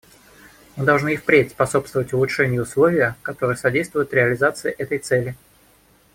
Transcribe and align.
Мы 0.77 0.83
должны 0.85 1.13
и 1.13 1.17
впредь 1.17 1.51
способствовать 1.51 2.11
улучшению 2.11 2.63
условия, 2.63 3.17
которые 3.21 3.55
содействуют 3.55 4.11
реализации 4.15 4.71
этой 4.71 4.97
цели. 4.97 5.35